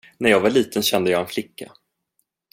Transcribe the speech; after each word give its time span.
När 0.17 0.29
jag 0.29 0.39
var 0.39 0.49
liten 0.49 0.81
kände 0.83 1.11
jag 1.11 1.21
en 1.21 1.27
flicka. 1.27 1.71